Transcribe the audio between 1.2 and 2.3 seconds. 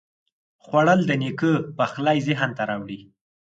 نیکه پخلی